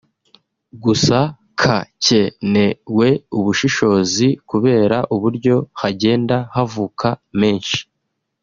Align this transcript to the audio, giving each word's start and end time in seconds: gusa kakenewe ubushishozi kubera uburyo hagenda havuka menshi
gusa 0.83 1.17
kakenewe 1.61 3.09
ubushishozi 3.37 4.27
kubera 4.49 4.97
uburyo 5.15 5.55
hagenda 5.81 6.37
havuka 6.55 7.09
menshi 7.39 7.79